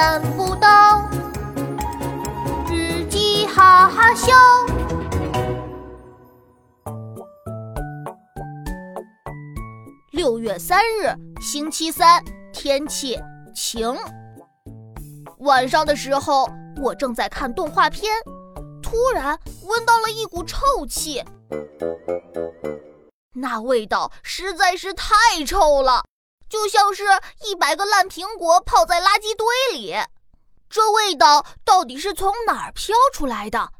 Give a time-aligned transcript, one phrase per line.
[0.00, 1.10] 难不到，
[2.70, 4.32] 日记哈哈笑。
[10.12, 13.20] 六月三日，星期三，天气
[13.54, 13.94] 晴。
[15.40, 16.48] 晚上的时候，
[16.80, 18.10] 我正在看动画片，
[18.82, 21.22] 突然闻到了一股臭气，
[23.34, 26.04] 那味道实在是太臭了。
[26.50, 27.04] 就像是
[27.46, 29.94] 一百个烂苹果泡在垃圾堆里，
[30.68, 33.70] 这味道到底是从哪儿飘出来的？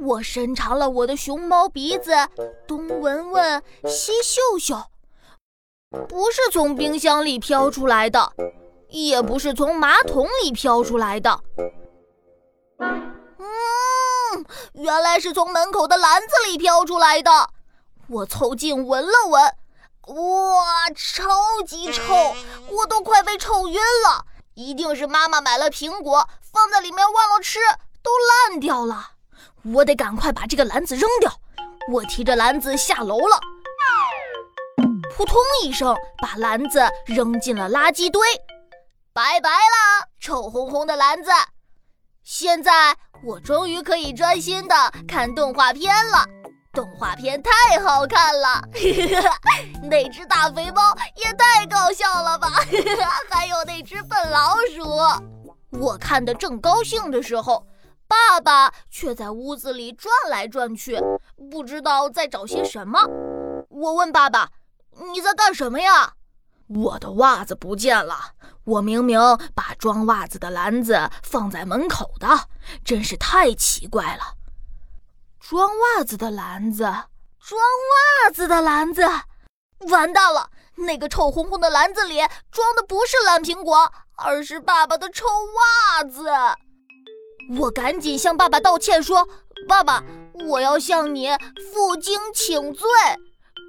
[0.00, 2.12] 我伸长了我的熊猫鼻子，
[2.66, 4.82] 东闻闻，西嗅嗅，
[6.08, 8.32] 不是从冰箱里飘出来的，
[8.88, 11.40] 也不是从马桶里飘出来的，
[12.78, 13.46] 嗯，
[14.72, 17.30] 原来是从门口的篮子里飘出来的。
[18.10, 19.42] 我凑近闻了闻，
[20.16, 21.28] 哇，超
[21.66, 22.02] 级臭！
[22.70, 24.24] 我都快被臭晕了。
[24.54, 27.58] 一定是妈妈买了苹果放在里面忘了吃，
[28.02, 28.10] 都
[28.50, 29.10] 烂掉了。
[29.74, 31.30] 我得赶快把这个篮子扔掉。
[31.92, 33.38] 我提着篮子下楼了，
[35.14, 38.22] 扑通一声把篮子扔进了垃圾堆。
[39.12, 41.30] 拜拜了，臭烘烘的篮子！
[42.22, 44.74] 现在我终于可以专心的
[45.06, 46.37] 看动画片了。
[46.78, 47.50] 动画片太
[47.82, 48.62] 好看了，
[49.90, 50.80] 那只大肥猫
[51.16, 52.52] 也太搞笑了吧！
[53.28, 57.66] 还有那只笨老鼠，我看的正高兴的时候，
[58.06, 61.00] 爸爸却在屋子里转来转去，
[61.50, 63.00] 不知道在找些什么。
[63.70, 64.50] 我问爸爸
[65.12, 66.12] ：“你在干什么呀？”
[66.72, 69.18] 我的袜子不见了，我明明
[69.52, 72.28] 把装袜子的篮子放在门口的，
[72.84, 74.34] 真是太奇怪了。
[75.40, 77.60] 装袜子的篮子，装
[78.24, 79.02] 袜子的篮子，
[79.88, 80.50] 完蛋了！
[80.76, 82.18] 那个臭烘烘的篮子里
[82.50, 85.26] 装的不是蓝苹果，而是爸爸的臭
[85.56, 86.30] 袜子。
[87.58, 89.26] 我赶紧向爸爸道歉说
[89.66, 90.02] ：“爸爸，
[90.48, 91.30] 我要向你
[91.72, 92.86] 负荆请罪，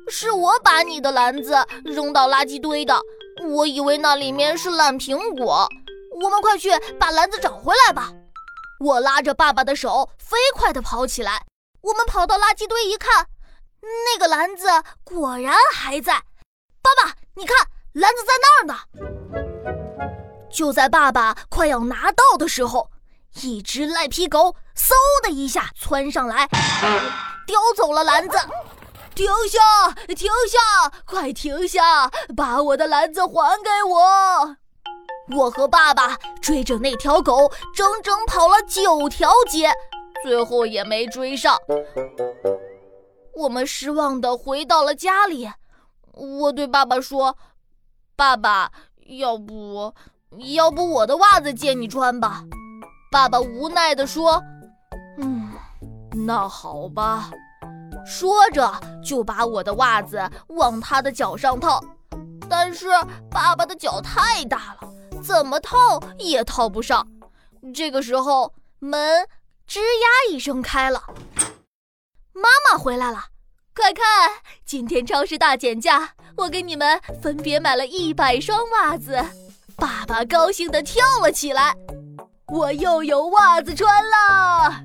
[0.10, 1.56] 是我把你的篮子
[1.86, 3.00] 扔到垃圾堆的，
[3.48, 5.68] 我以为那里面是烂苹果。
[6.22, 8.12] 我们快去把篮子找回来吧！”
[8.82, 11.46] 我拉着爸爸的手，飞快地跑起来。
[11.82, 13.28] 我们跑到垃圾堆一看，
[13.82, 14.68] 那个篮子
[15.04, 16.14] 果然还在。
[16.82, 17.58] 爸爸，你看，
[17.94, 18.76] 篮子在那儿呢。
[20.52, 22.90] 就在爸爸快要拿到的时候，
[23.42, 24.92] 一只赖皮狗嗖
[25.24, 26.48] 的一下窜上来，
[27.48, 28.38] 叼走了篮子。
[29.16, 29.92] 停下！
[30.16, 30.92] 停下！
[31.06, 32.10] 快停下！
[32.38, 34.56] 把我的篮子还给我！
[35.38, 39.74] 我和爸爸追着那条狗，整整跑了九条街。
[40.24, 41.58] 最后也没追上，
[43.34, 45.50] 我们失望的回到了家里。
[46.14, 47.38] 我对爸爸说
[48.16, 48.72] ：“爸爸，
[49.08, 49.94] 要不
[50.54, 52.44] 要不我的袜子借你穿吧？”
[53.12, 54.44] 爸爸无奈的说
[55.18, 55.52] ：“嗯，
[56.26, 57.32] 那好吧。”
[58.06, 58.72] 说着
[59.04, 61.82] 就把我的袜子往他的脚上套。
[62.50, 62.88] 但是
[63.32, 64.90] 爸爸的脚太大了，
[65.24, 65.78] 怎么套
[66.18, 67.08] 也套不上。
[67.74, 69.00] 这个时候门。
[69.70, 71.04] 吱呀一声开了，
[72.34, 73.26] 妈妈回来了，
[73.76, 74.04] 快看，
[74.66, 79.24] 今天超市大减价，我给你们分别买了一百双袜子。
[79.78, 81.76] 爸爸高兴地跳了起来，
[82.48, 84.84] 我又有袜子穿了。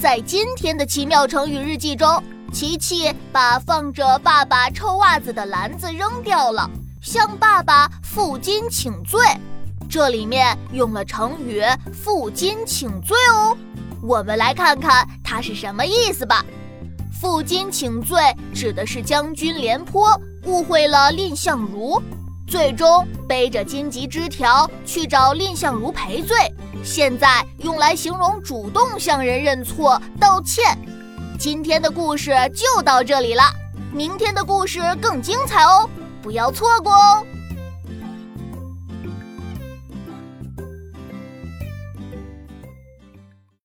[0.00, 2.08] 在今天的奇妙成语日记中，
[2.50, 6.66] 琪琪把放着爸爸臭袜子的篮子扔掉了。
[7.00, 9.20] 向爸爸负荆请罪，
[9.88, 11.62] 这里面用了成语
[11.92, 13.56] “负荆请罪”哦。
[14.02, 16.44] 我们来看看它是什么意思吧。
[17.20, 18.20] 负荆请罪
[18.54, 22.00] 指的是将军廉颇误会了蔺相如，
[22.46, 26.36] 最终背着荆棘枝条去找蔺相如赔罪。
[26.84, 30.76] 现在用来形容主动向人认错道歉。
[31.38, 33.42] 今天的故事就到这里了，
[33.92, 35.88] 明天的故事更精彩哦。
[36.26, 37.35] 不要错过哦！